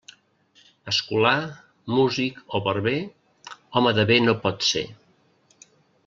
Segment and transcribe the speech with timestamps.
[0.91, 1.33] Escolà,
[1.97, 2.95] músic o barber,
[3.81, 4.83] home de bé no pot ser.